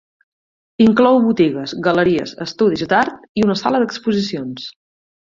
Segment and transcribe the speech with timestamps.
[0.85, 4.65] Inclou botigues, galeries, estudis d'art i una sala d'exposicions.